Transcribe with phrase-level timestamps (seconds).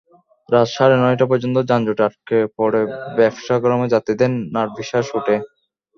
[0.49, 2.81] রাত সাড়ে নয়টা পর্যন্ত যানজটে আটকা পড়ে
[3.17, 5.35] ভ্যাপসা গরমে যাত্রীদের নাভিশ্বাস ওঠে।